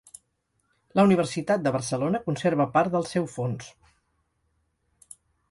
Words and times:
La 0.99 1.03
Universitat 1.09 1.61
de 1.67 1.73
Barcelona 1.75 2.21
conserva 2.31 2.67
part 2.79 2.97
del 2.97 3.07
seu 3.11 3.29
fons. 3.61 3.69